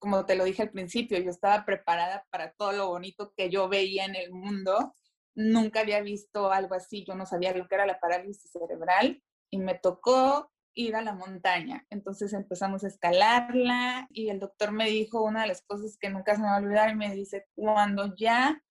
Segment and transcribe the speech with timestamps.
[0.00, 3.68] como te lo dije al principio, yo estaba preparada para todo lo bonito que yo
[3.68, 4.94] veía en el mundo.
[5.34, 9.58] Nunca había visto algo así, yo no sabía lo que era la parálisis cerebral y
[9.58, 11.86] me tocó ir a la montaña.
[11.90, 16.34] Entonces empezamos a escalarla y el doctor me dijo una de las cosas que nunca
[16.34, 18.62] se me va a olvidar y me dice, cuando ya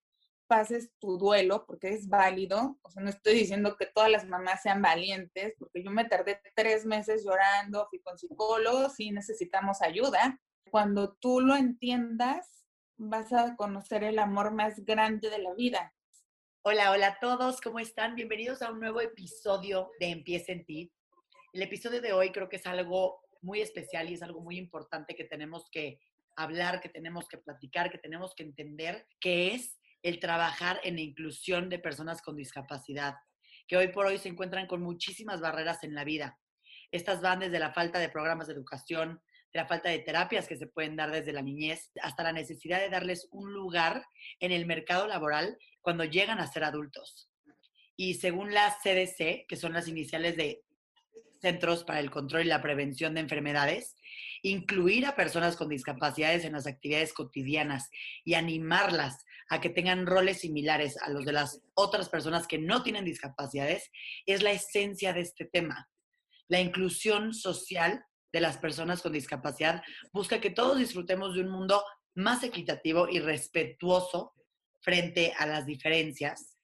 [0.48, 4.64] pases tu duelo, porque es válido, o sea, no estoy diciendo que todas las mamás
[4.64, 10.40] sean valientes, porque yo me tardé tres meses llorando, fui con psicólogos y necesitamos ayuda.
[10.70, 12.68] Cuando tú lo entiendas,
[12.98, 15.96] vas a conocer el amor más grande de la vida.
[16.62, 18.14] Hola, hola a todos, ¿cómo están?
[18.14, 20.92] Bienvenidos a un nuevo episodio de Empieza en ti.
[21.54, 25.16] El episodio de hoy creo que es algo muy especial y es algo muy importante
[25.16, 26.00] que tenemos que
[26.36, 31.02] hablar, que tenemos que platicar, que tenemos que entender, que es el trabajar en la
[31.02, 33.16] inclusión de personas con discapacidad,
[33.68, 36.40] que hoy por hoy se encuentran con muchísimas barreras en la vida.
[36.92, 39.20] Estas van desde la falta de programas de educación,
[39.54, 42.90] la falta de terapias que se pueden dar desde la niñez, hasta la necesidad de
[42.90, 44.06] darles un lugar
[44.40, 47.30] en el mercado laboral cuando llegan a ser adultos.
[47.96, 50.64] Y según la CDC, que son las iniciales de
[51.42, 53.96] Centros para el Control y la Prevención de Enfermedades,
[54.42, 57.90] incluir a personas con discapacidades en las actividades cotidianas
[58.24, 62.84] y animarlas a que tengan roles similares a los de las otras personas que no
[62.84, 63.90] tienen discapacidades,
[64.26, 65.90] es la esencia de este tema.
[66.48, 71.84] La inclusión social de las personas con discapacidad busca que todos disfrutemos de un mundo
[72.16, 74.34] más equitativo y respetuoso
[74.82, 76.58] frente a las diferencias.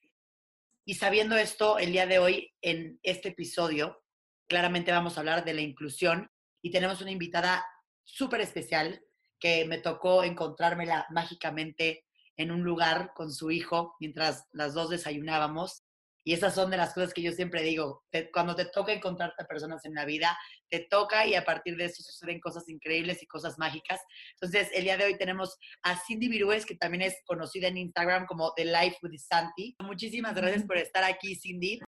[0.86, 4.04] Y sabiendo esto, el día de hoy, en este episodio,
[4.48, 6.30] claramente vamos a hablar de la inclusión
[6.62, 7.66] y tenemos una invitada
[8.04, 9.02] súper especial
[9.40, 12.06] que me tocó encontrármela mágicamente
[12.38, 15.85] en un lugar con su hijo mientras las dos desayunábamos.
[16.28, 19.46] Y esas son de las cosas que yo siempre digo, cuando te toca encontrarte a
[19.46, 20.36] personas en la vida,
[20.70, 24.02] te toca y a partir de eso suceden cosas increíbles y cosas mágicas.
[24.34, 28.26] Entonces, el día de hoy tenemos a Cindy Virués, que también es conocida en Instagram
[28.26, 29.76] como The Life with Santi.
[29.80, 31.80] Muchísimas gracias por estar aquí, Cindy.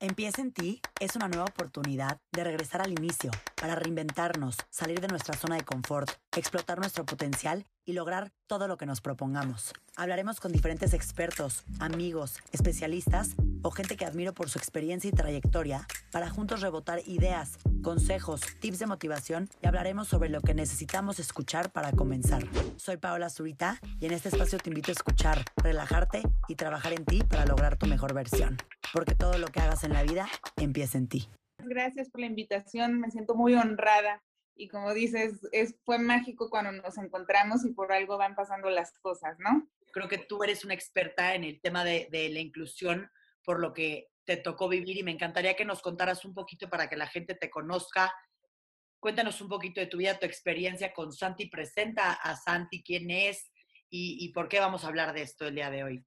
[0.00, 5.08] Empieza en ti es una nueva oportunidad de regresar al inicio, para reinventarnos, salir de
[5.08, 9.72] nuestra zona de confort, explotar nuestro potencial y lograr todo lo que nos propongamos.
[9.96, 15.86] Hablaremos con diferentes expertos, amigos, especialistas o gente que admiro por su experiencia y trayectoria
[16.10, 21.70] para juntos rebotar ideas, consejos, tips de motivación y hablaremos sobre lo que necesitamos escuchar
[21.70, 22.42] para comenzar.
[22.76, 27.04] Soy Paola Zurita y en este espacio te invito a escuchar, relajarte y trabajar en
[27.04, 28.56] ti para lograr tu mejor versión.
[28.92, 31.28] Porque todo lo que hagas en la vida empieza en ti.
[31.58, 34.22] Gracias por la invitación, me siento muy honrada
[34.58, 38.98] y como dices, es, fue mágico cuando nos encontramos y por algo van pasando las
[38.98, 39.68] cosas, ¿no?
[39.92, 43.08] Creo que tú eres una experta en el tema de, de la inclusión,
[43.48, 46.86] por lo que te tocó vivir y me encantaría que nos contaras un poquito para
[46.86, 48.14] que la gente te conozca.
[49.00, 51.46] Cuéntanos un poquito de tu vida, tu experiencia con Santi.
[51.46, 53.50] Presenta a Santi quién es
[53.88, 56.04] y, por qué vamos a hablar de esto el día de hoy.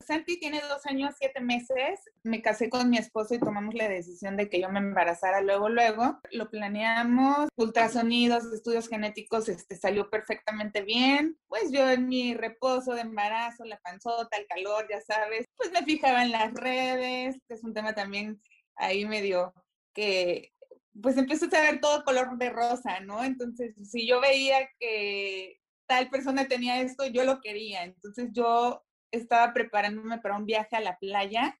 [0.00, 2.00] Santi tiene dos años, siete meses.
[2.22, 5.68] Me casé con mi esposo y tomamos la decisión de que yo me embarazara luego,
[5.68, 6.20] luego.
[6.30, 11.38] Lo planeamos, ultrasonidos, estudios genéticos, este, salió perfectamente bien.
[11.48, 15.82] Pues yo en mi reposo de embarazo, la panzota, el calor, ya sabes, pues me
[15.82, 18.40] fijaba en las redes, que es un tema también
[18.76, 19.54] ahí medio
[19.94, 20.52] que
[21.00, 23.24] pues empezó a ver todo color de rosa, ¿no?
[23.24, 27.84] Entonces, si yo veía que tal persona tenía esto, yo lo quería.
[27.84, 28.84] Entonces yo
[29.16, 31.58] estaba preparándome para un viaje a la playa,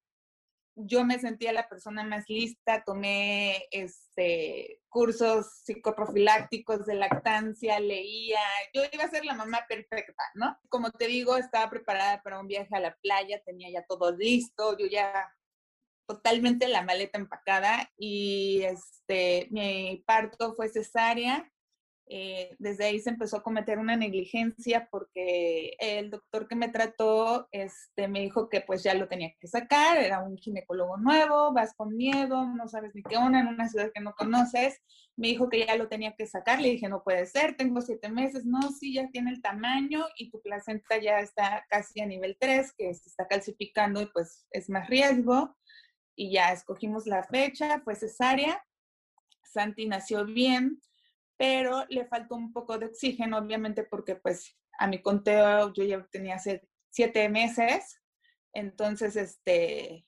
[0.76, 8.40] yo me sentía la persona más lista, tomé este, cursos psicoprofilácticos de lactancia, leía,
[8.72, 10.58] yo iba a ser la mamá perfecta, ¿no?
[10.68, 14.76] Como te digo, estaba preparada para un viaje a la playa, tenía ya todo listo,
[14.76, 15.32] yo ya
[16.06, 21.50] totalmente la maleta empacada y este, mi parto fue cesárea
[22.06, 27.48] eh, desde ahí se empezó a cometer una negligencia porque el doctor que me trató
[27.50, 31.72] este, me dijo que pues ya lo tenía que sacar, era un ginecólogo nuevo, vas
[31.74, 34.82] con miedo, no sabes ni qué onda en una ciudad que no conoces,
[35.16, 38.10] me dijo que ya lo tenía que sacar, le dije no puede ser, tengo siete
[38.10, 42.36] meses, no, sí, ya tiene el tamaño y tu placenta ya está casi a nivel
[42.38, 45.56] 3, que se está calcificando y pues es más riesgo
[46.16, 48.62] y ya escogimos la fecha, fue cesárea,
[49.42, 50.80] Santi nació bien,
[51.36, 56.06] pero le faltó un poco de oxígeno, obviamente porque pues a mi conteo yo ya
[56.10, 58.00] tenía hace siete meses,
[58.52, 60.06] entonces este,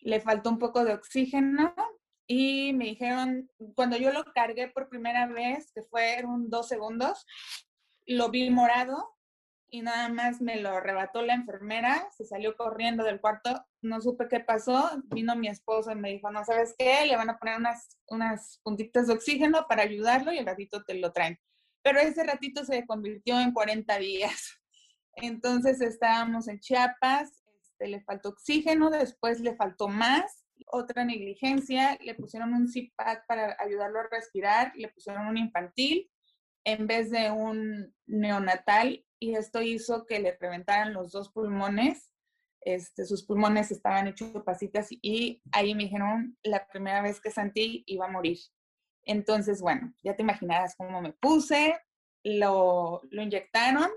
[0.00, 1.74] le faltó un poco de oxígeno
[2.26, 7.24] y me dijeron, cuando yo lo cargué por primera vez, que fueron dos segundos,
[8.06, 9.17] lo vi morado
[9.70, 14.28] y nada más me lo arrebató la enfermera, se salió corriendo del cuarto, no supe
[14.28, 17.58] qué pasó, vino mi esposo y me dijo, no sabes qué, le van a poner
[17.58, 21.38] unas, unas puntitas de oxígeno para ayudarlo y al ratito te lo traen.
[21.82, 24.58] pero ese ratito se convirtió en 40 días.
[25.14, 32.14] Entonces estábamos en Chiapas, este, le faltó oxígeno, después le faltó más, otra negligencia, le
[32.14, 36.10] pusieron un CPAP para ayudarlo a respirar, le pusieron un infantil
[36.64, 42.12] en vez de un neonatal y esto hizo que le reventaran los dos pulmones.
[42.60, 47.84] Este, sus pulmones estaban hechos pasitas y ahí me dijeron la primera vez que Santi
[47.86, 48.38] iba a morir.
[49.04, 51.80] Entonces, bueno, ya te imaginarás cómo me puse,
[52.24, 53.90] lo, lo inyectaron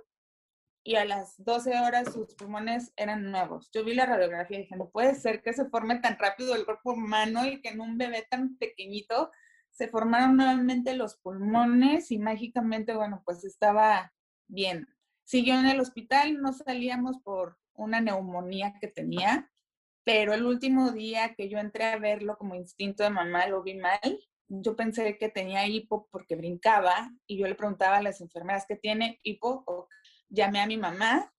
[0.84, 3.69] y a las 12 horas sus pulmones eran nuevos.
[3.72, 6.66] Yo vi la radiografía y dije, no puede ser que se forme tan rápido el
[6.66, 9.31] cuerpo humano y que en un bebé tan pequeñito
[9.72, 14.14] se formaron nuevamente los pulmones y mágicamente, bueno, pues estaba
[14.48, 14.88] bien.
[15.24, 19.50] Siguió en el hospital, no salíamos por una neumonía que tenía,
[20.04, 23.76] pero el último día que yo entré a verlo como instinto de mamá, lo vi
[23.76, 24.20] mal
[24.52, 28.76] yo pensé que tenía hipo porque brincaba y yo le preguntaba a las enfermeras que
[28.76, 29.88] tiene hipo o
[30.28, 31.34] llamé a mi mamá,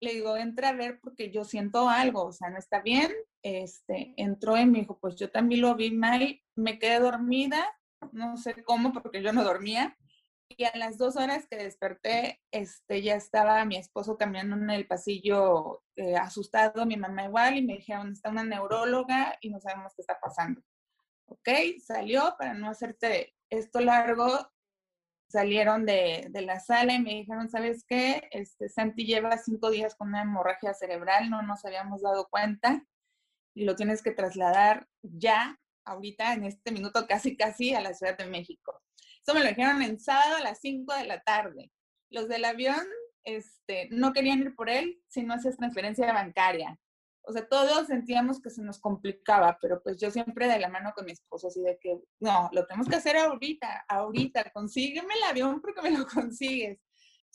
[0.00, 3.12] le digo, entra a ver porque yo siento algo, o sea, no está bien.
[3.42, 7.64] Este, entró y me dijo, pues yo también lo vi mal, me quedé dormida,
[8.12, 9.96] no sé cómo porque yo no dormía.
[10.48, 14.86] Y a las dos horas que desperté, este, ya estaba mi esposo caminando en el
[14.86, 19.92] pasillo eh, asustado, mi mamá igual, y me dijeron, está una neuróloga y no sabemos
[19.94, 20.62] qué está pasando.
[21.26, 21.48] ¿ok?
[21.84, 24.50] Salió para no hacerte esto largo.
[25.28, 28.28] Salieron de, la sala y me dijeron, ¿sabes qué?
[28.30, 32.86] Este, Santi lleva cinco días con una hemorragia cerebral, no nos habíamos dado cuenta
[33.56, 38.16] y lo tienes que trasladar ya, ahorita, en este minuto, casi, casi a la Ciudad
[38.16, 38.80] de México.
[39.26, 41.72] Eso me lo dijeron en sábado a las 5 de la tarde.
[42.10, 42.86] Los del avión
[43.24, 46.78] este, no querían ir por él si no hacías transferencia bancaria
[47.28, 50.92] o sea, todos sentíamos que se nos complicaba, pero pues yo siempre de la mano
[50.94, 55.24] con mi esposo, así de que, no, lo tenemos que hacer ahorita, ahorita, consígueme el
[55.24, 56.78] avión porque me lo consigues.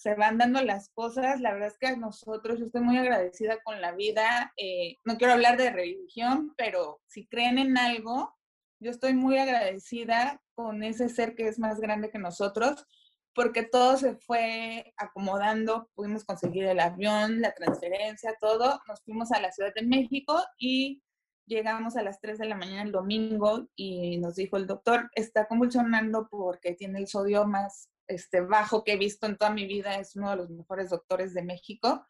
[0.02, 3.62] Se van dando las cosas, la verdad es que a nosotros, yo estoy muy agradecida
[3.62, 8.36] con la vida, eh, no quiero hablar de religión, pero si creen en algo,
[8.80, 12.88] yo estoy muy agradecida con ese ser que es más grande que nosotros,
[13.36, 19.40] porque todo se fue acomodando, pudimos conseguir el avión, la transferencia, todo, nos fuimos a
[19.40, 21.04] la Ciudad de México y
[21.46, 25.48] llegamos a las 3 de la mañana el domingo y nos dijo el doctor, está
[25.48, 29.96] convulsionando porque tiene el sodio más este, bajo que he visto en toda mi vida,
[29.96, 32.06] es uno de los mejores doctores de México.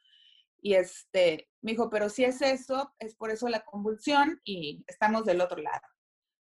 [0.62, 5.26] Y este, me dijo, pero si es eso, es por eso la convulsión y estamos
[5.26, 5.82] del otro lado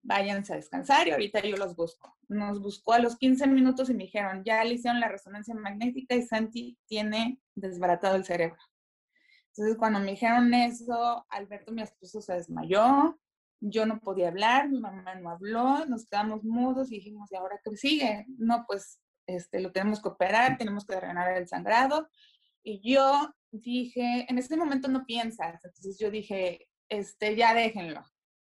[0.02, 2.16] váyanse a descansar y ahorita yo los busco.
[2.28, 6.14] Nos buscó a los 15 minutos y me dijeron, ya le hicieron la resonancia magnética
[6.14, 8.58] y Santi tiene desbaratado el cerebro.
[9.48, 13.18] Entonces, cuando me dijeron eso, Alberto, mi esposo, se desmayó,
[13.60, 17.60] yo no podía hablar, mi mamá no habló, nos quedamos mudos y dijimos, ¿y ahora
[17.62, 18.26] qué sigue?
[18.38, 18.98] No, pues
[19.36, 22.08] este, lo tenemos que operar, tenemos que drenar el sangrado.
[22.62, 28.04] Y yo dije, en ese momento no piensas, entonces yo dije, este, ya déjenlo,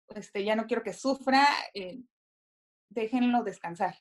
[0.09, 2.01] este, ya no quiero que sufra, eh,
[2.89, 3.97] déjenlo descansar.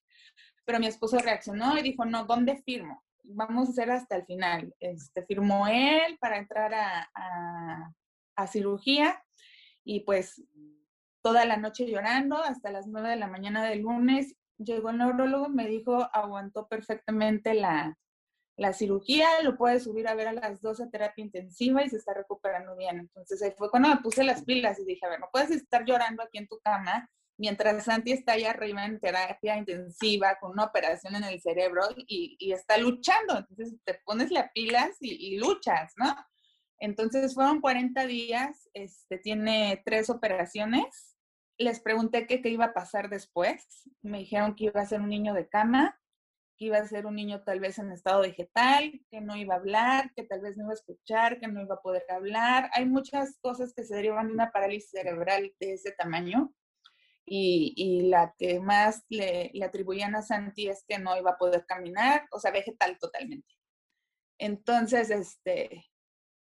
[0.65, 3.03] Pero mi esposo reaccionó y dijo, no, ¿dónde firmo?
[3.23, 4.73] Vamos a hacer hasta el final.
[4.79, 7.09] Este, firmó él para entrar a,
[8.35, 9.23] a, cirugía
[9.83, 10.43] y pues
[11.21, 14.35] toda la noche llorando hasta las 9 de la mañana del lunes.
[14.57, 17.97] Llegó el neurólogo, me dijo, aguantó perfectamente la,
[18.55, 22.13] la cirugía, lo puede subir a ver a las 12 terapia intensiva y se está
[22.13, 22.99] recuperando bien.
[22.99, 25.85] Entonces ahí fue cuando me puse las pilas y dije, a ver, no puedes estar
[25.85, 30.65] llorando aquí en tu cama mientras Santi está ahí arriba en terapia intensiva con una
[30.65, 33.37] operación en el cerebro y, está luchando.
[33.37, 36.15] Entonces te pones las pilas y, luchas, ¿no?
[36.79, 41.16] Entonces fueron 40 días, este, tiene tres operaciones.
[41.57, 43.89] Les pregunté qué iba a pasar después.
[44.01, 45.99] Me dijeron que iba a ser un niño de cama,
[46.57, 49.57] que iba a ser un niño tal vez en estado vegetal, que no iba a
[49.57, 52.69] hablar, que tal vez no iba a escuchar, que no iba a poder hablar.
[52.73, 56.53] Hay muchas cosas que se derivan de una parálisis cerebral de ese tamaño.
[57.29, 61.65] Y, la que más le, le, atribuían a Santi es que no iba a poder
[61.65, 63.53] caminar, o sea, vegetal totalmente.
[64.39, 65.85] Entonces, este,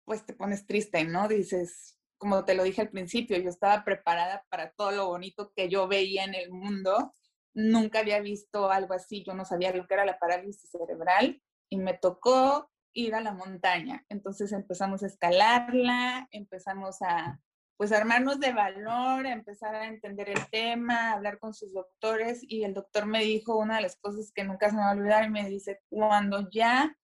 [0.05, 1.29] pues te pones triste, ¿no?
[1.29, 5.69] Dices, como te lo dije al principio, yo estaba preparada para todo lo bonito que
[5.69, 7.13] yo veía en el mundo
[7.55, 11.79] nunca había visto algo así, yo no sabía lo que era la parálisis cerebral y
[11.79, 14.05] me tocó ir a la montaña.
[14.09, 17.41] Entonces empezamos a escalarla, empezamos a
[17.77, 22.75] pues armarnos de valor, empezar a entender el tema, hablar con sus doctores y el
[22.75, 25.31] doctor me dijo una de las cosas que nunca se me va a olvidar y
[25.31, 26.97] me dice, cuando ya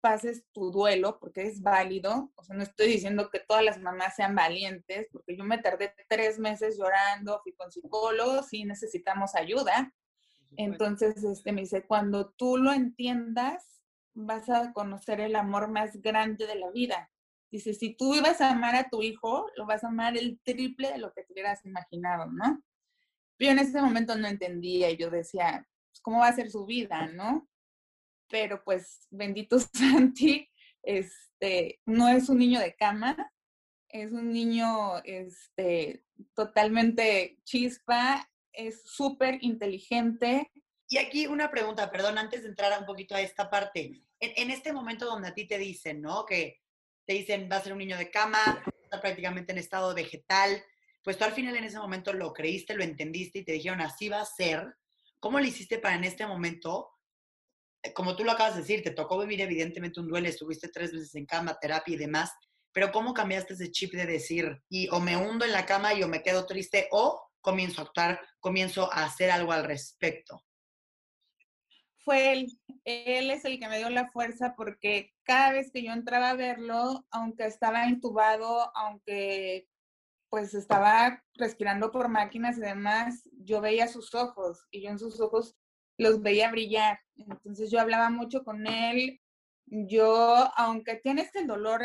[0.00, 4.16] pases tu duelo, porque es válido, o sea, no estoy diciendo que todas las mamás
[4.16, 9.92] sean valientes, porque yo me tardé tres meses llorando, fui con psicólogos y necesitamos ayuda.
[10.56, 13.82] Entonces, este, me dice, cuando tú lo entiendas,
[14.14, 17.10] vas a conocer el amor más grande de la vida.
[17.50, 20.92] Dice, si tú ibas a amar a tu hijo, lo vas a amar el triple
[20.92, 22.62] de lo que te hubieras imaginado, ¿no?
[23.38, 26.66] Yo en ese momento no entendía y yo decía, pues, ¿cómo va a ser su
[26.66, 27.48] vida, no?
[28.30, 30.48] Pero pues, bendito Santi,
[30.82, 33.32] este, no es un niño de cama,
[33.88, 40.50] es un niño este, totalmente chispa, es súper inteligente.
[40.88, 44.02] Y aquí una pregunta, perdón, antes de entrar un poquito a esta parte.
[44.20, 46.26] En, este momento donde a ti te dicen, ¿no?
[46.26, 46.60] Que
[47.06, 50.62] te dicen, va a ser un niño de cama, está prácticamente en estado vegetal,
[51.02, 54.08] pues tú al final en ese momento lo creíste, lo entendiste y te dijeron, así
[54.08, 54.74] va a ser.
[55.18, 56.90] ¿Cómo le hiciste para en este momento,
[57.94, 61.14] como tú lo acabas de decir, te tocó vivir evidentemente un duelo, estuviste tres veces
[61.14, 62.32] en cama, terapia y demás,
[62.72, 66.02] pero ¿cómo cambiaste ese chip de decir, y o me hundo en la cama y
[66.02, 70.42] o me quedo triste, o comienzo a actuar, comienzo a hacer algo al respecto?
[72.04, 72.46] Fue él,
[72.84, 76.34] él es el que me dio la fuerza porque cada vez que yo entraba a
[76.34, 79.68] verlo, aunque estaba intubado, aunque
[80.30, 85.20] pues estaba respirando por máquinas y demás, yo veía sus ojos y yo en sus
[85.20, 85.56] ojos
[86.00, 86.98] los veía brillar.
[87.16, 89.20] Entonces yo hablaba mucho con él.
[89.66, 91.82] Yo, aunque tienes el dolor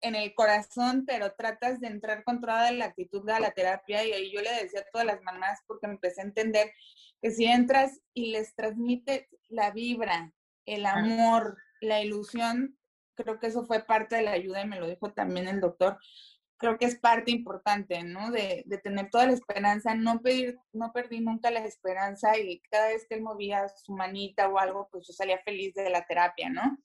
[0.00, 4.12] en el corazón, pero tratas de entrar con toda la actitud de la terapia y
[4.12, 6.72] ahí yo le decía a todas las mamás porque me empecé a entender
[7.20, 10.32] que si entras y les transmite la vibra,
[10.64, 12.78] el amor, la ilusión,
[13.14, 15.98] creo que eso fue parte de la ayuda y me lo dijo también el doctor,
[16.58, 18.30] creo que es parte importante, ¿no?
[18.30, 22.88] De, de tener toda la esperanza, no, pedir, no perdí nunca la esperanza y cada
[22.88, 26.48] vez que él movía su manita o algo, pues yo salía feliz de la terapia,
[26.48, 26.78] ¿no?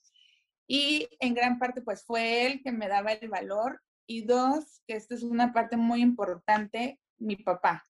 [0.74, 3.82] Y en gran parte, pues fue él que me daba el valor.
[4.08, 7.84] Y dos, que esta es una parte muy importante, mi papá.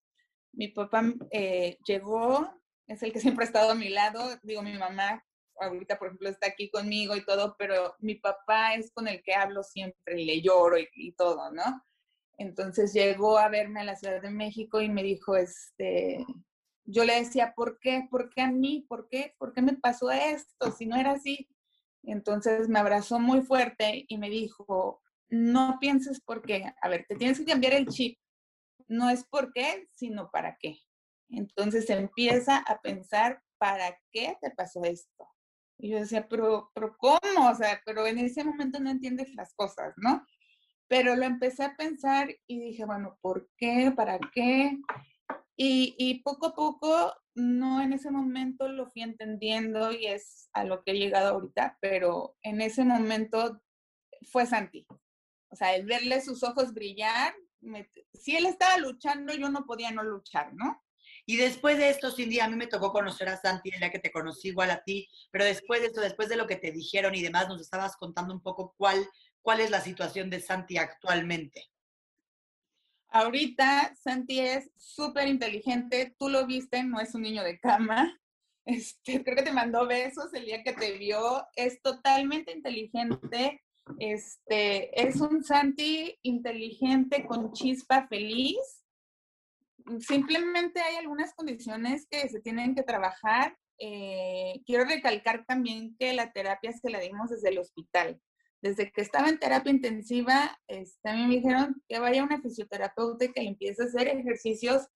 [0.52, 2.52] Mi papá eh, llegó,
[2.88, 4.36] es el que siempre ha estado a mi lado.
[4.42, 5.24] Digo, mi mamá
[5.62, 9.34] ahorita, por ejemplo, está aquí conmigo y todo, pero mi papá es con el que
[9.34, 11.84] hablo siempre le lloro y, y todo, ¿no?
[12.38, 16.26] Entonces llegó a verme a la Ciudad de México y me dijo, este,
[16.86, 18.08] yo le decía, ¿por qué?
[18.10, 18.86] ¿Por qué a mí?
[18.88, 19.36] ¿Por qué?
[19.38, 20.72] ¿Por qué me pasó esto?
[20.72, 21.48] Si no era así.
[22.04, 27.16] Entonces me abrazó muy fuerte y me dijo, no pienses por qué, a ver, te
[27.16, 28.20] tienes que cambiar el chip.
[28.88, 30.80] No es por qué, sino para qué.
[31.30, 35.28] Entonces empieza a pensar, ¿para qué te pasó esto?
[35.82, 37.50] Y yo decía, pero, pero ¿cómo?
[37.50, 40.26] O sea, pero en ese momento no entiendes las cosas, ¿no?
[40.88, 43.92] Pero lo empecé a pensar y dije, bueno, ¿por qué?
[43.96, 44.78] ¿Para qué?
[45.56, 50.64] Y, y poco a poco no en ese momento lo fui entendiendo y es a
[50.66, 53.62] lo que he llegado ahorita, pero en ese momento
[54.32, 54.86] fue Santi.
[55.50, 57.34] O sea, el verle sus ojos brillar,
[58.14, 60.82] si él estaba luchando, yo no podía no luchar, ¿no?
[61.32, 64.00] Y después de esto, Cindy, a mí me tocó conocer a Santi el día que
[64.00, 67.16] te conocí igual a ti, pero después de esto, después de lo que te dijeron
[67.16, 69.08] y demás, nos estabas contando un poco cuál,
[69.42, 71.70] cuál es la situación de Santi actualmente.
[73.08, 78.14] Ahorita Santi es súper inteligente, tú lo viste, no es un niño de cama.
[78.66, 81.48] Este, creo que te mandó besos el día que te vio.
[81.56, 83.64] Es totalmente inteligente.
[83.98, 88.81] Este, es un Santi inteligente con chispa feliz.
[90.00, 93.58] Simplemente hay algunas condiciones que se tienen que trabajar.
[93.78, 98.22] Eh, quiero recalcar también que la terapia se la dimos desde el hospital
[98.62, 103.26] desde que estaba en terapia intensiva, este, a mí me dijeron que vaya una fisioterapeuta
[103.26, 104.88] y que empiece a hacer ejercicios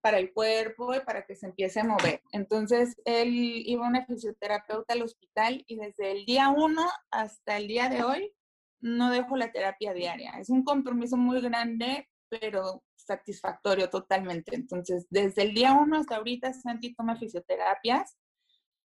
[0.00, 2.20] para el cuerpo y para que se empiece a mover.
[2.32, 7.68] Entonces, él iba a una fisioterapeuta al hospital y desde el día uno hasta el
[7.68, 8.34] día de hoy
[8.80, 10.32] no dejo la terapia diaria.
[10.40, 14.54] Es un compromiso muy grande, pero satisfactorio totalmente.
[14.54, 18.16] Entonces, desde el día uno hasta ahorita, Santi toma fisioterapias.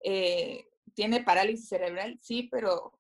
[0.04, 3.00] Eh, tiene parálisis cerebral, sí, pero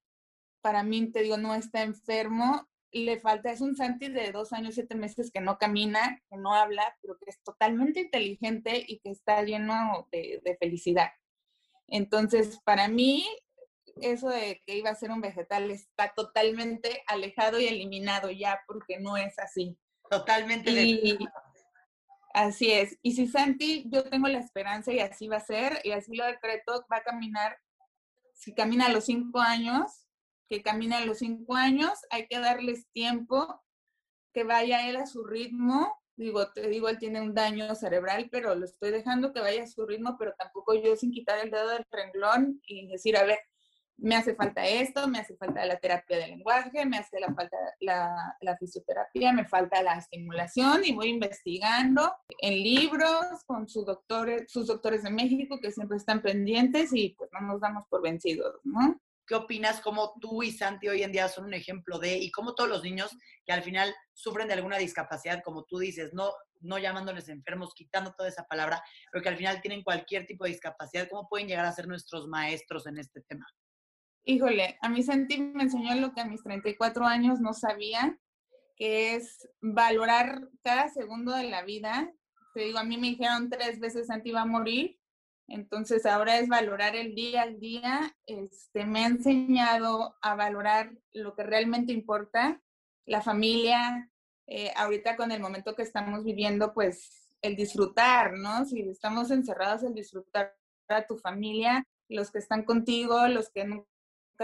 [0.61, 4.75] para mí, te digo, no está enfermo, le falta, es un Santi de dos años,
[4.75, 9.11] siete meses que no camina, que no habla, pero que es totalmente inteligente y que
[9.11, 11.11] está lleno de, felicidad.
[11.87, 13.25] Entonces, para mí,
[14.01, 18.99] eso de que iba a ser un vegetal está totalmente alejado y eliminado ya, porque
[18.99, 19.77] no es así.
[20.09, 20.71] Totalmente.
[20.71, 21.17] Y,
[22.33, 22.97] así es.
[23.01, 26.25] Y si Santi, yo tengo la esperanza y así va a ser, y así lo
[26.25, 27.57] decreto, va a caminar,
[28.33, 30.07] si camina a los cinco años,
[30.49, 33.61] que camina a los cinco años, hay que darles tiempo,
[34.33, 35.95] que vaya él a su ritmo.
[36.15, 39.67] Digo, te digo, él tiene un daño cerebral, pero lo estoy dejando que vaya a
[39.67, 43.39] su ritmo, pero tampoco yo sin quitar el dedo del renglón y decir, a ver,
[44.01, 47.57] me hace falta esto, me hace falta la terapia del lenguaje, me hace la falta
[47.79, 54.67] la, fisioterapia, me falta la estimulación y voy investigando en libros con sus doctores, sus
[54.67, 58.99] doctores de México que siempre están pendientes y pues no nos damos por vencidos, ¿no?
[59.25, 62.55] ¿Qué opinas cómo tú y Santi hoy en día son un ejemplo de, y cómo
[62.55, 63.15] todos los niños
[63.45, 68.11] que al final sufren de alguna discapacidad, como tú dices, no, no llamándoles enfermos, quitando
[68.13, 71.65] toda esa palabra, pero que al final tienen cualquier tipo de discapacidad, ¿cómo pueden llegar
[71.65, 73.45] a ser nuestros maestros en este tema?
[74.23, 78.19] Híjole, a mí Santi me enseñó lo que a mis 34 años no sabía,
[78.75, 82.13] que es valorar cada segundo de la vida.
[82.53, 84.99] Te digo, a mí me dijeron tres veces Santi va a morir
[85.49, 88.15] entonces ahora es valorar el día al día.
[88.25, 92.61] Este, me ha enseñado a valorar lo que realmente importa,
[93.05, 94.09] la familia,
[94.47, 98.65] eh, ahorita con el momento que estamos viviendo, pues el disfrutar, ¿no?
[98.65, 100.55] Si estamos encerrados, el disfrutar
[100.87, 103.87] a tu familia, los que están contigo, los que nunca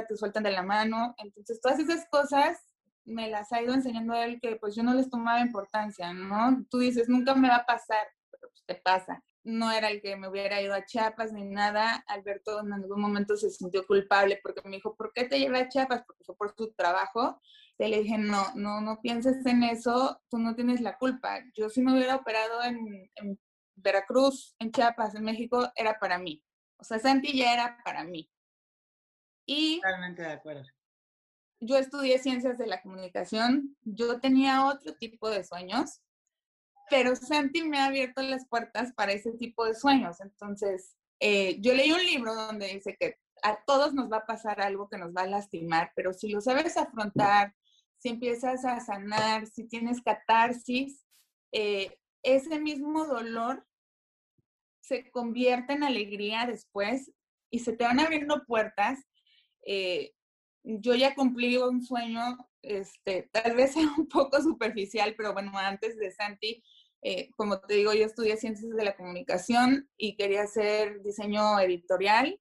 [0.03, 1.15] te sueltan de la mano.
[1.17, 2.57] Entonces todas esas cosas
[3.05, 6.65] me las ha ido enseñando él que pues yo no les tomaba importancia, ¿no?
[6.69, 10.15] Tú dices, nunca me va a pasar, pero pues te pasa no era el que
[10.17, 12.03] me hubiera ido a Chiapas ni nada.
[12.07, 15.69] Alberto en algún momento se sintió culpable porque me dijo, ¿por qué te lleva a
[15.69, 16.03] Chiapas?
[16.05, 17.39] Porque fue por su trabajo.
[17.77, 21.39] Y le dije, no, no, no pienses en eso, tú no tienes la culpa.
[21.53, 23.39] Yo si me hubiera operado en, en
[23.75, 26.43] Veracruz, en Chiapas, en México, era para mí.
[26.77, 28.29] O sea, Santi ya era para mí.
[29.45, 30.63] Y Totalmente de acuerdo.
[31.59, 36.01] Yo estudié ciencias de la comunicación, yo tenía otro tipo de sueños,
[36.89, 40.19] pero Santi me ha abierto las puertas para ese tipo de sueños.
[40.21, 44.61] Entonces, eh, yo leí un libro donde dice que a todos nos va a pasar
[44.61, 47.53] algo que nos va a lastimar, pero si lo sabes afrontar,
[47.97, 51.05] si empiezas a sanar, si tienes catarsis,
[51.51, 53.65] eh, ese mismo dolor
[54.81, 57.11] se convierte en alegría después
[57.49, 58.99] y se te van abriendo puertas.
[59.65, 60.13] Eh,
[60.63, 65.97] yo ya cumplí un sueño, este, tal vez sea un poco superficial, pero bueno, antes
[65.97, 66.63] de Santi,
[67.01, 72.39] eh, como te digo, yo estudié ciencias de la comunicación y quería hacer diseño editorial.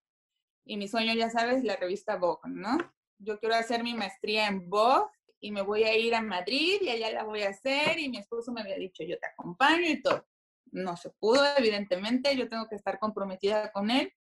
[0.64, 2.78] Y mi sueño, ya sabes, la revista Vogue, ¿no?
[3.18, 6.88] Yo quiero hacer mi maestría en Vogue y me voy a ir a Madrid y
[6.88, 7.98] allá la voy a hacer.
[7.98, 10.26] Y mi esposo me había dicho, yo te acompaño y todo.
[10.72, 14.10] No se pudo, evidentemente, yo tengo que estar comprometida con él.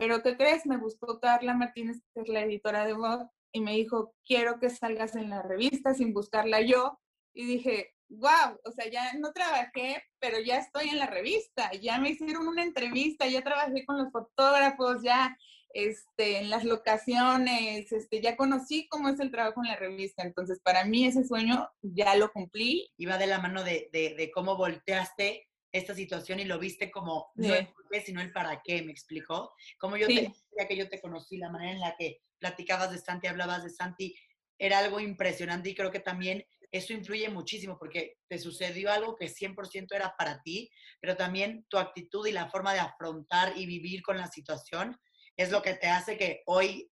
[0.00, 0.64] Pero ¿qué crees?
[0.64, 4.70] Me buscó Carla Martínez, que es la editora de Vogue, y me dijo, quiero que
[4.70, 6.98] salgas en la revista sin buscarla yo.
[7.34, 11.98] Y dije, wow, o sea, ya no trabajé, pero ya estoy en la revista, ya
[11.98, 15.36] me hicieron una entrevista, ya trabajé con los fotógrafos, ya
[15.74, 20.22] este, en las locaciones, este, ya conocí cómo es el trabajo en la revista.
[20.22, 22.90] Entonces, para mí ese sueño ya lo cumplí.
[22.96, 27.54] Iba de la mano de, de, cómo volteaste esta situación y lo viste como no
[27.54, 29.52] el por qué, sino el para qué, me explicó.
[29.78, 32.98] Como yo te decía que yo te conocí, la manera en la que platicabas de
[32.98, 34.14] Santi, hablabas de Santi,
[34.58, 39.26] era algo impresionante y creo que también eso influye muchísimo porque te sucedió algo que
[39.26, 44.02] 100% era para ti, pero también tu actitud y la forma de afrontar y vivir
[44.02, 44.96] con la situación
[45.36, 46.90] es lo que te hace que hoy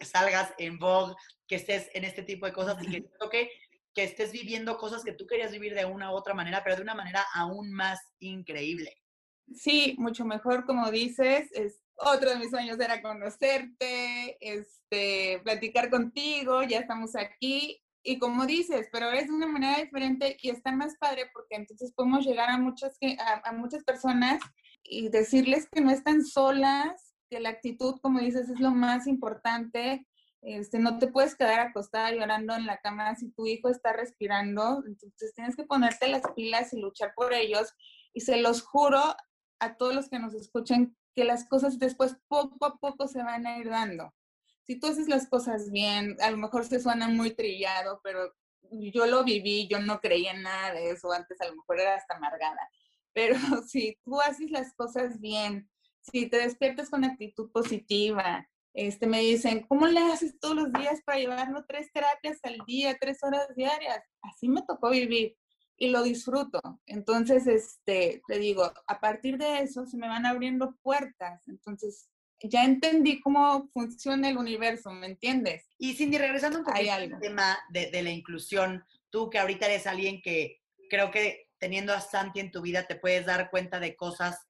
[0.00, 1.14] salgas en Vogue,
[1.48, 3.50] que estés en este tipo de cosas y que, que,
[3.96, 6.82] que estés viviendo cosas que tú querías vivir de una u otra manera, pero de
[6.82, 8.92] una manera aún más increíble.
[9.54, 16.62] Sí, mucho mejor, como dices, es, otro de mis sueños era conocerte, este, platicar contigo,
[16.62, 20.94] ya estamos aquí y como dices, pero es de una manera diferente y está más
[20.98, 22.98] padre porque entonces podemos llegar a muchas,
[23.44, 24.40] a, muchas personas
[24.84, 30.06] y decirles que no están solas, que la actitud, como dices, es lo más importante.
[30.42, 34.82] Este, no te puedes quedar acostada llorando en la cama si tu hijo está respirando,
[34.86, 37.72] entonces tienes que ponerte las pilas y luchar por ellos.
[38.12, 39.00] Y se los juro
[39.58, 43.46] a todos los que nos escuchen que las cosas después poco a poco se van
[43.46, 44.12] a ir dando
[44.66, 48.34] si tú haces las cosas bien, a lo mejor se suena muy trillado, pero
[48.70, 51.94] yo lo viví, yo no creía en nada de eso, antes a lo mejor era
[51.94, 52.68] hasta amargada,
[53.12, 55.70] pero si tú haces las cosas bien,
[56.00, 61.00] si te despiertas con actitud positiva, este, me dicen, ¿cómo le haces todos los días
[61.02, 64.02] para llevarnos tres terapias al día, tres horas diarias?
[64.20, 65.34] Así me tocó vivir
[65.78, 66.60] y lo disfruto.
[66.84, 71.40] Entonces, este, te digo, a partir de eso se me van abriendo puertas.
[71.46, 72.10] Entonces,
[72.42, 75.64] ya entendí cómo funciona el universo, ¿me entiendes?
[75.78, 79.86] Y Cindy, regresando un poquito al tema de, de, la inclusión, tú que ahorita eres
[79.86, 80.60] alguien que
[80.90, 84.46] creo que teniendo a Santi en tu vida te puedes dar cuenta de cosas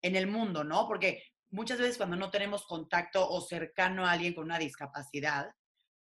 [0.00, 0.88] en el mundo, ¿no?
[0.88, 5.50] Porque muchas veces cuando no tenemos contacto o cercano a alguien con una discapacidad,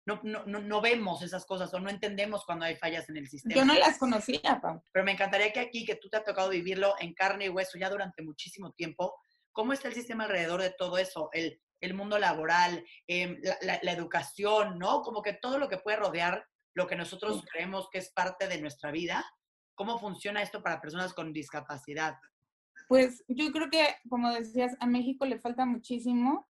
[0.06, 3.56] no, no, no, vemos esas cosas o no entendemos cuando hay fallas en el sistema.
[3.56, 4.80] Yo no las conocía, Pam.
[4.92, 7.76] Pero me encantaría que aquí, que tú te ha tocado vivirlo en carne y hueso
[7.76, 9.14] ya durante muchísimo tiempo,
[9.52, 11.30] ¿Cómo está el sistema alrededor de todo eso?
[11.32, 15.02] El el mundo laboral, em, la, educación, ¿no?
[15.02, 18.60] Como que todo lo que puede rodear lo que nosotros creemos que es parte de
[18.60, 19.24] nuestra vida.
[19.74, 22.16] ¿Cómo funciona esto para personas con discapacidad?
[22.88, 26.46] Pues yo creo que, como decías, a México le falta muchísimo.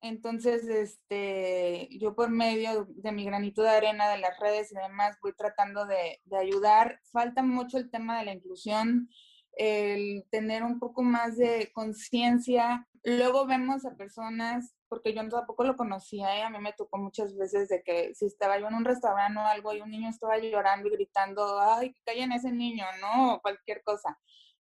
[0.00, 5.16] Entonces, este, yo por medio de mi granito de arena, de las redes y demás,
[5.22, 7.00] voy tratando de, ayudar.
[7.12, 9.08] Falta mucho el tema de la inclusión,
[9.52, 12.88] el tener un poco más de conciencia.
[13.04, 16.42] Luego vemos a personas, porque yo tampoco lo conocía, ¿eh?
[16.42, 19.42] a mí me tocó muchas veces de que si estaba yo en un restaurante o
[19.42, 23.34] algo y un niño estaba llorando y gritando, ay, que callen ese niño, ¿no?
[23.34, 24.18] O cualquier cosa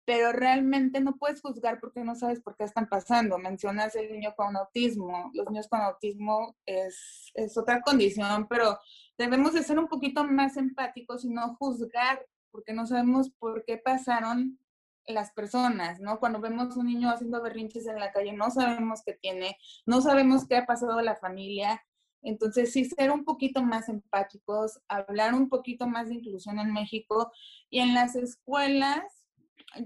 [0.08, 3.36] pero realmente no puedes juzgar porque no sabes por qué están pasando.
[3.36, 5.30] Mencionas el niño con autismo.
[5.34, 8.78] Los niños con autismo es, es otra condición, pero
[9.18, 13.76] debemos de ser un poquito más empáticos y no juzgar porque no sabemos por qué
[13.76, 14.58] pasaron
[15.06, 16.18] las personas, ¿no?
[16.18, 20.48] Cuando vemos un niño haciendo berrinches en la calle, no sabemos qué tiene, no sabemos
[20.48, 21.84] qué ha pasado a la familia.
[22.22, 27.30] Entonces, sí, ser un poquito más empáticos, hablar un poquito más de inclusión en México
[27.68, 29.27] y en las escuelas,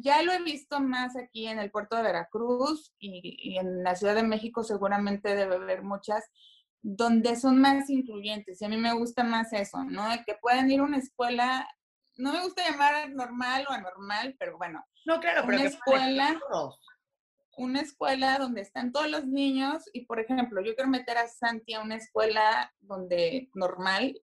[0.00, 4.14] ya lo he visto más aquí en el puerto de Veracruz y, en la Ciudad
[4.14, 6.24] de México seguramente debe haber muchas
[6.80, 10.04] donde son más incluyentes y a mí me gusta más eso, ¿no?
[10.26, 11.68] Que puedan ir a una escuela,
[12.16, 14.84] no me gusta llamar normal o anormal, pero bueno.
[15.04, 16.40] No, claro, pero una escuela,
[17.56, 21.74] una escuela donde están todos los niños y por ejemplo, yo quiero meter a Santi
[21.74, 24.20] a una escuela donde normal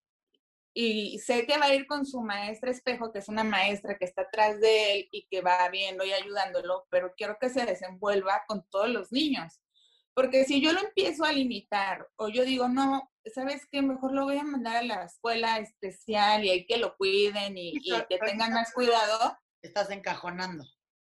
[0.82, 4.06] y sé que va a ir con su maestra espejo, que es una maestra que
[4.06, 8.44] está atrás de él y que va viendo y ayudándolo, pero quiero que se desenvuelva
[8.48, 9.60] con todos los niños.
[10.14, 13.82] Porque si yo lo empiezo a limitar o yo digo, no, ¿sabes qué?
[13.82, 17.74] Mejor lo voy a mandar a la escuela especial y hay que lo cuiden y,
[17.82, 19.38] que tengan más cuidado.
[19.62, 20.64] Estás encajonando.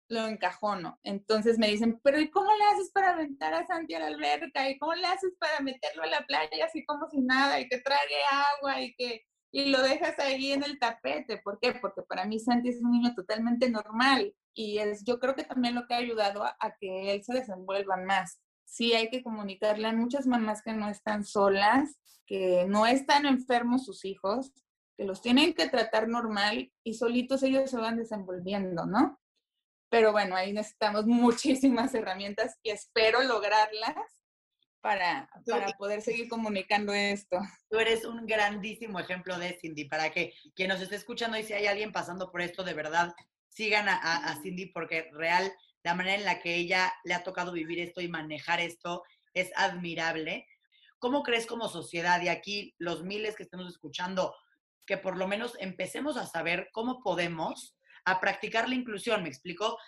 [0.09, 0.99] Lo encajono.
[1.05, 4.69] Entonces me dicen, pero ¿y cómo le haces para aventar a Santi a la alberca?
[4.69, 7.79] ¿Y cómo le haces para meterlo a la playa así como si nada y que
[7.79, 8.17] trague
[8.59, 11.39] agua y que y lo dejas ahí en el tapete.
[11.39, 11.75] ¿Por qué?
[11.75, 15.75] Porque para mí Santi es un niño totalmente normal y es, yo creo que también
[15.75, 18.41] lo que ha ayudado a, que él se desenvuelva más.
[18.65, 23.85] Sí hay que comunicarle a muchas mamás que no están solas, que no están enfermos
[23.85, 24.53] sus hijos,
[24.97, 29.21] que los tienen que tratar normal y solitos ellos se van desenvolviendo, ¿no?
[29.89, 34.20] Pero bueno, ahí necesitamos muchísimas herramientas y espero lograrlas
[34.81, 37.39] para, para poder seguir comunicando esto.
[37.69, 41.53] Tú eres un grandísimo ejemplo de Cindy, para que quien nos esté escuchando y si
[41.53, 43.15] hay alguien pasando por esto, de verdad,
[43.49, 47.53] sigan a, a, Cindy porque real, la manera en la que ella le ha tocado
[47.53, 49.03] vivir esto y manejar esto
[49.35, 50.47] es admirable.
[50.99, 54.35] ¿Cómo crees como sociedad y aquí los miles que estamos escuchando,
[54.87, 59.23] que por lo menos empecemos a saber cómo podemos a practicar la inclusión?
[59.23, 59.79] ¿Me explico?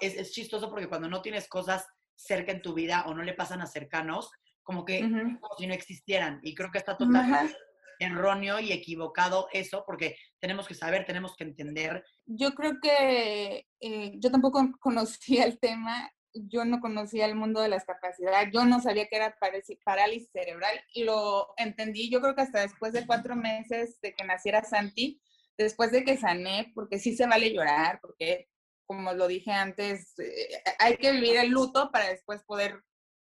[0.00, 1.86] Es, es chistoso porque cuando no tienes cosas
[2.18, 4.30] cerca en tu vida o no le pasan a cercanos,
[4.62, 6.40] como que como si no existieran.
[6.42, 7.56] Y creo que está totalmente
[7.98, 12.04] erróneo y equivocado eso, porque tenemos que saber, tenemos que entender.
[12.26, 17.68] Yo creo que eh, yo tampoco conocía el tema, yo no conocía el mundo de
[17.68, 19.36] la discapacidad, yo no sabía que era
[19.84, 24.24] parálisis cerebral y lo entendí yo creo que hasta después de cuatro meses de que
[24.24, 25.20] naciera Santi,
[25.56, 28.48] después de que sané, porque sí se vale llorar, porque
[28.88, 32.82] como lo dije antes, eh, hay que vivir el luto para después poder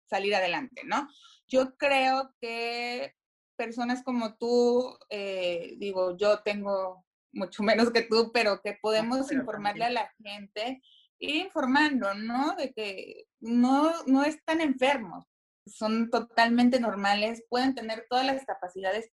[0.07, 1.09] salir adelante, ¿no?
[1.47, 3.15] Yo creo que
[3.57, 9.85] personas como tú, eh, digo, yo tengo mucho menos que tú, pero que podemos informarle
[9.85, 10.83] a la gente,
[11.17, 12.55] ir informando, ¿no?
[12.55, 15.25] De que no, no están enfermos,
[15.65, 19.09] son totalmente normales, pueden tener todas las capacidades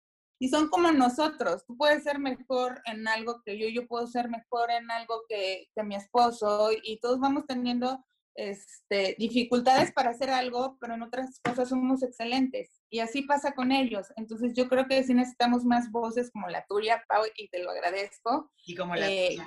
[0.44, 1.64] y son como nosotros.
[1.64, 5.70] Tú puedes ser mejor en algo que yo, yo puedo ser mejor en algo que,
[5.74, 8.04] que mi esposo y todos vamos teniendo
[8.34, 12.82] este, dificultades para hacer algo, pero en otras cosas somos excelentes.
[12.90, 14.08] Y así pasa con ellos.
[14.18, 17.70] Entonces yo creo que sí necesitamos más voces como la tuya, Pau, y te lo
[17.70, 18.52] agradezco.
[18.66, 19.38] Y como la eh,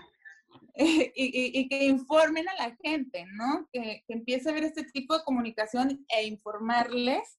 [0.75, 3.69] y, y, y, que informen a la gente, ¿no?
[3.71, 7.37] Que, que empiece a ver este tipo de comunicación e informarles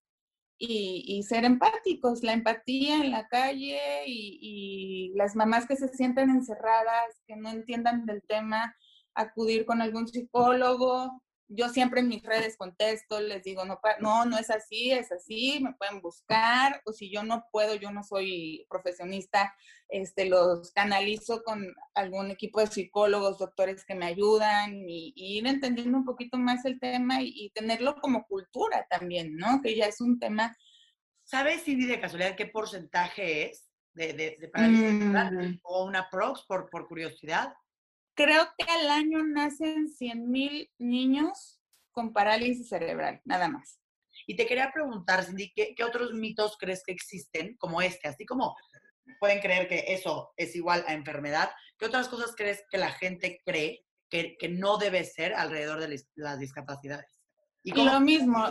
[0.58, 7.22] y, ser empáticos, la empatía en la calle y, las mamás que se sienten encerradas,
[7.26, 8.74] que no entiendan del tema,
[9.14, 14.38] acudir con algún psicólogo, yo siempre en mis redes contesto, les digo, no, no, no
[14.38, 18.66] es así, es así, me pueden buscar, o si yo no puedo, yo no soy
[18.68, 19.54] profesionista,
[19.88, 25.96] este, los canalizo con algún equipo de psicólogos, doctores que me ayudan y, ir entendiendo
[25.96, 29.62] un poquito más el tema y, tenerlo como cultura también, ¿no?
[29.62, 30.54] Que ya es un tema.
[31.24, 35.60] ¿Sabes, Cindy, de casualidad qué porcentaje es de, de, de mm.
[35.62, 37.54] o una prox por, por curiosidad?
[38.18, 41.60] Creo que al año nacen 100 mil niños
[41.92, 43.78] con parálisis cerebral, nada más.
[44.26, 48.08] Y te quería preguntar, Cindy, ¿qué, ¿qué, otros mitos crees que existen como este?
[48.08, 48.56] Así como
[49.20, 53.40] pueden creer que eso es igual a enfermedad, ¿qué otras cosas crees que la gente
[53.46, 57.20] cree que, que no debe ser alrededor de las discapacidades?
[57.62, 58.48] Y, lo mismo,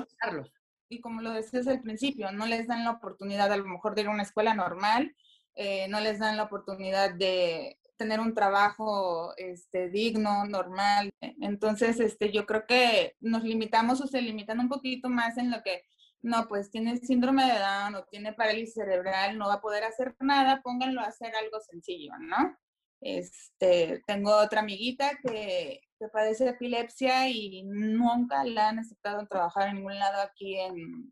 [0.88, 4.01] y como lo decías al principio, no les dan la oportunidad a lo mejor de
[4.03, 5.13] ir a una escuela normal,
[5.56, 11.10] eh, no les dan la oportunidad de tener un trabajo este, digno, normal.
[11.41, 15.62] Entonces, este, yo creo que nos limitamos o se limitan un poquito más en lo
[15.63, 15.83] que,
[16.21, 20.15] no, pues tiene síndrome de Down o tiene parálisis cerebral, no va a poder hacer
[20.19, 22.57] nada, pónganlo a hacer algo sencillo, ¿no?
[23.01, 29.75] Este, tengo otra amiguita que, que padece epilepsia y nunca la han aceptado trabajar en
[29.75, 31.12] ningún lado aquí en,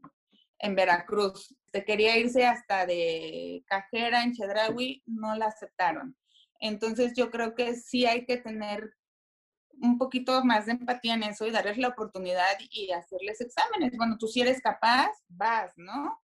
[0.59, 1.55] en Veracruz.
[1.71, 6.15] Se quería irse hasta de cajera en Chedraui, no la aceptaron.
[6.59, 8.93] Entonces yo creo que sí hay que tener
[9.81, 13.95] un poquito más de empatía en eso y darles la oportunidad y hacerles exámenes.
[13.97, 16.21] Bueno, tú si eres capaz, vas, ¿no?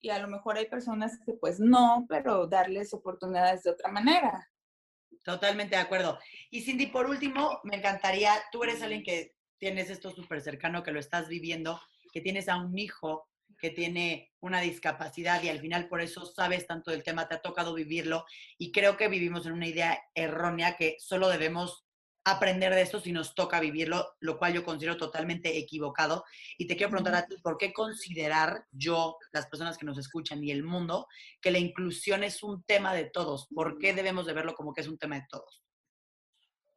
[0.00, 4.50] Y a lo mejor hay personas que pues no, pero darles oportunidades de otra manera.
[5.24, 6.18] Totalmente de acuerdo.
[6.50, 10.90] Y Cindy, por último, me encantaría, tú eres alguien que tienes esto súper cercano, que
[10.90, 11.80] lo estás viviendo,
[12.12, 13.28] que tienes a un hijo
[13.62, 17.40] que tiene una discapacidad y al final por eso sabes tanto del tema, te ha
[17.40, 18.24] tocado vivirlo
[18.58, 21.86] y creo que vivimos en una idea errónea que solo debemos
[22.24, 26.24] aprender de esto si nos toca vivirlo, lo cual yo considero totalmente equivocado.
[26.58, 30.42] Y te quiero preguntar a ti, ¿por qué considerar yo, las personas que nos escuchan
[30.42, 31.06] y el mundo,
[31.40, 33.46] que la inclusión es un tema de todos?
[33.54, 35.62] ¿Por qué debemos de verlo como que es un tema de todos?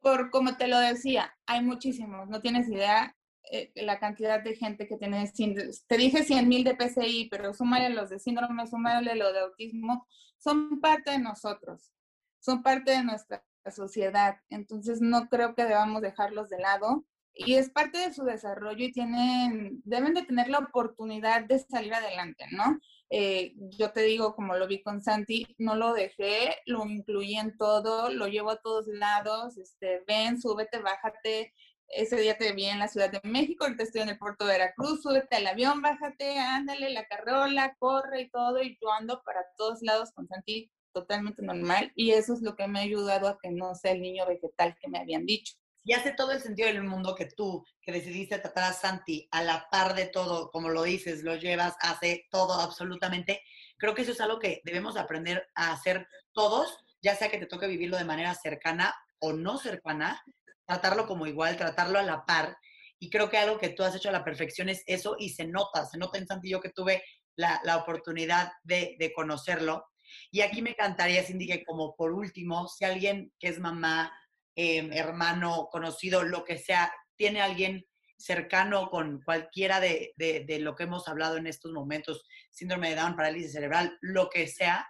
[0.00, 3.15] Por como te lo decía, hay muchísimos, no tienes idea
[3.50, 5.70] eh, la cantidad de gente que tiene síndrome.
[5.86, 10.06] Te dije 100 mil de PCI, pero súmale los de síndrome, súmale lo de autismo,
[10.38, 11.92] son parte de nosotros,
[12.40, 14.36] son parte de nuestra sociedad.
[14.50, 17.04] Entonces no creo que debamos dejarlos de lado
[17.38, 21.92] y es parte de su desarrollo y tienen, deben de tener la oportunidad de salir
[21.92, 22.80] adelante, ¿no?
[23.10, 27.56] Eh, yo te digo, como lo vi con Santi, no lo dejé, lo incluí en
[27.58, 31.52] todo, lo llevo a todos lados, este, ven, súbete, bájate,
[31.88, 34.52] ese día te vi en la Ciudad de México, ahorita estoy en el puerto de
[34.52, 39.40] Veracruz, súbete al avión, bájate, ándale, la carrola, corre y todo, y yo ando para
[39.56, 43.38] todos lados con Santi totalmente normal, y eso es lo que me ha ayudado a
[43.38, 45.54] que no sea el niño vegetal que me habían dicho.
[45.84, 49.42] Y hace todo el sentido del mundo que tú, que decidiste tratar a Santi a
[49.44, 53.40] la par de todo, como lo dices, lo llevas, hace todo absolutamente.
[53.78, 57.46] Creo que eso es algo que debemos aprender a hacer todos, ya sea que te
[57.46, 60.20] toque vivirlo de manera cercana o no cercana,
[60.66, 62.56] tratarlo como igual, tratarlo a la par.
[62.98, 65.46] Y creo que algo que tú has hecho a la perfección es eso y se
[65.46, 67.02] nota, se nota en Santi yo que tuve
[67.36, 69.86] la, la oportunidad de, conocerlo.
[70.30, 74.12] Y aquí me encantaría, Cindy, que como por último, si alguien que es mamá,
[74.54, 77.84] eh, hermano, conocido, lo que sea, tiene alguien
[78.18, 82.96] cercano con cualquiera de, de, de, lo que hemos hablado en estos momentos, síndrome de
[82.96, 84.88] Down, parálisis cerebral, lo que sea,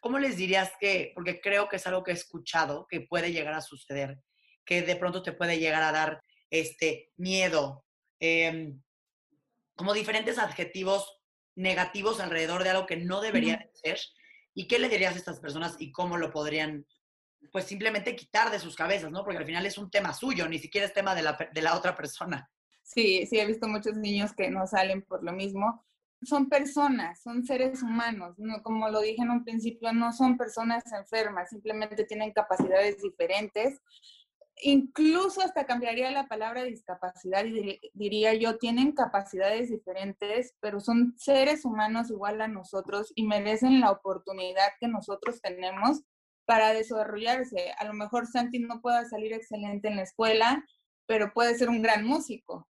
[0.00, 3.54] ¿cómo les dirías que, porque creo que es algo que he escuchado, que puede llegar
[3.54, 4.18] a suceder,
[4.70, 7.84] que de pronto te puede llegar a dar este miedo,
[8.20, 8.80] em,
[9.74, 11.20] como diferentes adjetivos
[11.56, 13.98] negativos alrededor de algo que no debería ser.
[14.54, 16.86] ¿Y qué le dirías a estas personas y cómo lo podrían,
[17.50, 19.24] pues simplemente quitar de sus cabezas, ¿no?
[19.24, 21.74] Porque al final es un tema suyo, ni siquiera es tema de la, de la
[21.74, 22.48] otra persona.
[22.84, 25.84] Sí, sí, he visto muchos niños que no salen por lo mismo.
[26.22, 30.84] Son personas, son seres humanos, no, como lo dije en un principio, no son personas
[30.92, 33.80] enfermas, simplemente tienen capacidades diferentes
[34.62, 41.64] incluso hasta cambiaría la palabra discapacidad y diría yo, tienen capacidades diferentes, pero son seres
[41.64, 46.02] humanos igual a nosotros y merecen la oportunidad que nosotros tenemos
[46.44, 47.72] para desarrollarse.
[47.78, 50.64] A lo mejor Santi no pueda salir excelente en la escuela,
[51.06, 52.68] pero puede ser un gran músico.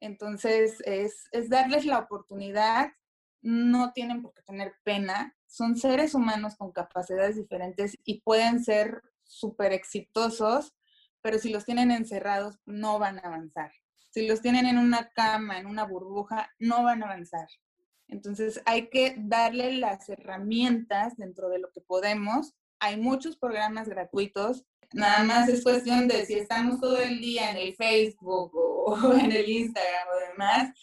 [0.00, 2.92] Entonces, es, es darles la oportunidad,
[3.40, 9.02] no tienen por qué tener pena, son seres humanos con capacidades diferentes y pueden ser
[9.24, 10.74] súper exitosos
[11.22, 13.72] pero si los tienen encerrados, no van a avanzar.
[14.10, 17.48] Si los tienen en una cama, en una burbuja, no van a avanzar.
[18.08, 22.54] Entonces hay que darle las herramientas dentro de lo que podemos.
[22.78, 24.66] Hay muchos programas gratuitos.
[24.92, 29.32] Nada más es cuestión de si estamos todo el día en el Facebook o, en
[29.32, 30.74] el Instagram o demás,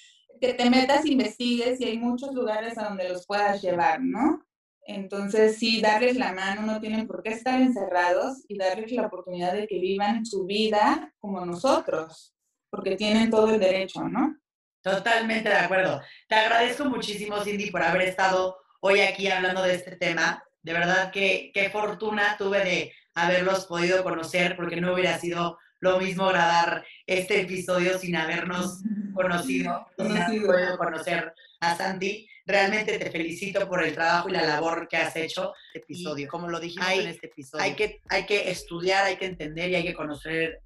[0.41, 4.43] que te metas, investigues y hay muchos lugares a donde los puedas llevar, ¿no?
[4.89, 9.53] Entonces, sí, darles la mano, no tienen por qué estar encerrados y darles la oportunidad
[9.53, 12.33] de que vivan su vida como nosotros,
[12.71, 14.35] porque tienen todo el derecho, ¿no?
[14.81, 16.01] Totalmente de acuerdo.
[16.27, 20.43] Te agradezco muchísimo, Cindy, por haber estado hoy aquí hablando de este tema.
[20.63, 25.99] De verdad que qué fortuna tuve de haberlos podido conocer, porque no hubiera sido lo
[25.99, 28.81] mismo grabar este episodio sin habernos
[29.13, 30.77] conocido, conocido.
[30.79, 32.27] conocer a Sandy.
[32.49, 35.53] Realmente te felicito por el trabajo y la labor que has hecho.
[35.71, 37.63] Este episodio, como lo dijimos hay, en este episodio.
[37.63, 40.63] Hay que, hay que estudiar, hay que entender y hay que conocer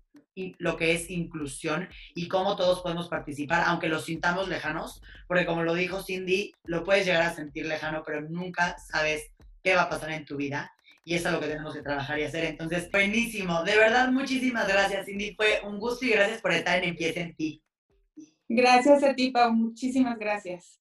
[0.60, 5.64] lo que es inclusión y cómo todos podemos participar, aunque lo sintamos lejanos, porque como
[5.64, 9.90] lo dijo Cindy, lo puedes llegar a sentir lejano, pero nunca sabes qué va a
[9.90, 10.72] pasar en tu vida
[11.04, 12.46] y eso es lo que tenemos que trabajar y hacer.
[12.46, 13.62] Entonces, buenísimo.
[13.64, 15.36] De verdad, muchísimas gracias, Cindy.
[15.36, 17.62] Fue un gusto y gracias por estar en Empieza en ti.
[18.48, 19.52] Gracias a ti, Pau.
[19.52, 20.80] Muchísimas gracias.